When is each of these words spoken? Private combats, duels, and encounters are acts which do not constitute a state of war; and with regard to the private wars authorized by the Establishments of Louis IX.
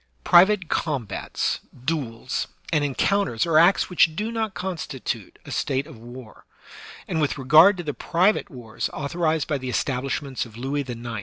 Private 0.23 0.67
combats, 0.67 1.59
duels, 1.85 2.47
and 2.73 2.83
encounters 2.83 3.45
are 3.45 3.59
acts 3.59 3.87
which 3.87 4.15
do 4.15 4.31
not 4.31 4.55
constitute 4.55 5.37
a 5.45 5.51
state 5.51 5.85
of 5.85 5.99
war; 5.99 6.43
and 7.07 7.21
with 7.21 7.37
regard 7.37 7.77
to 7.77 7.83
the 7.83 7.93
private 7.93 8.49
wars 8.49 8.89
authorized 8.93 9.47
by 9.47 9.59
the 9.59 9.69
Establishments 9.69 10.43
of 10.43 10.57
Louis 10.57 10.81
IX. 10.89 11.05